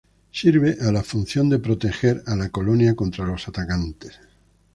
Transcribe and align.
Sirve 0.31 0.77
la 0.91 1.03
función 1.03 1.47
de 1.47 1.59
proteger 1.59 2.23
a 2.25 2.35
la 2.35 2.49
colonia 2.49 2.95
contra 2.95 3.31
atacantes. 3.31 4.17